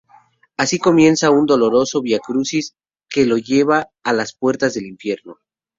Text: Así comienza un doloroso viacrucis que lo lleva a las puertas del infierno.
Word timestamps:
Así 0.57 0.79
comienza 0.79 1.29
un 1.29 1.45
doloroso 1.45 2.01
viacrucis 2.01 2.73
que 3.07 3.27
lo 3.27 3.37
lleva 3.37 3.91
a 4.01 4.13
las 4.13 4.33
puertas 4.33 4.73
del 4.73 4.87
infierno. 4.87 5.37